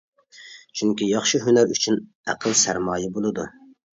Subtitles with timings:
[0.79, 1.99] چۈنكى، ياخشى ھۈنەر ئۈچۈن
[2.33, 3.49] ئەقىل سەرمايە بولىدۇ.